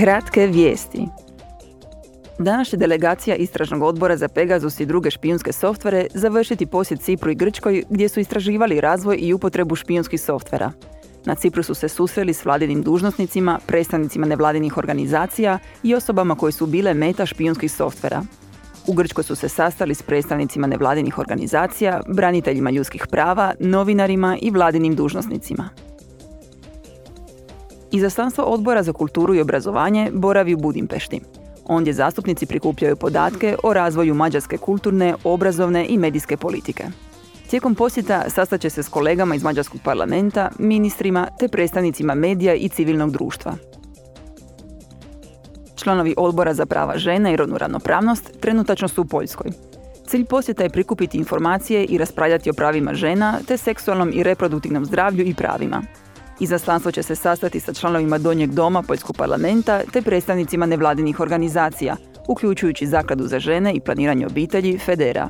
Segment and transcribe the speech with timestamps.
[0.00, 1.06] Kratke vijesti.
[2.38, 7.84] Današnja delegacija Istražnog odbora za Pegasus i druge špijunske softvere završiti posjet Cipru i Grčkoj
[7.90, 10.72] gdje su istraživali razvoj i upotrebu špijunskih softvera.
[11.24, 16.66] Na Cipru su se susreli s vladinim dužnosnicima, predstavnicima nevladinih organizacija i osobama koje su
[16.66, 18.22] bile meta špijunskih softvera.
[18.86, 24.94] U Grčkoj su se sastali s predstavnicima nevladinih organizacija, braniteljima ljudskih prava, novinarima i vladinim
[24.94, 25.68] dužnosnicima.
[27.92, 31.20] Izaslanstvo odbora za kulturu i obrazovanje boravi u Budimpešti.
[31.64, 36.84] Ondje zastupnici prikupljaju podatke o razvoju mađarske kulturne, obrazovne i medijske politike.
[37.50, 43.10] Tijekom posjeta sastaće se s kolegama iz Mađarskog parlamenta, ministrima te predstavnicima medija i civilnog
[43.10, 43.54] društva.
[45.76, 49.50] Članovi odbora za prava žena i rodnu ravnopravnost trenutačno su u Poljskoj.
[50.06, 55.24] Cilj posjeta je prikupiti informacije i raspravljati o pravima žena te seksualnom i reproduktivnom zdravlju
[55.24, 55.82] i pravima.
[56.40, 61.96] Izaslanstvo će se sastati sa članovima Donjeg doma Poljskog parlamenta te predstavnicima nevladinih organizacija,
[62.28, 65.28] uključujući Zakladu za žene i planiranje obitelji Federa.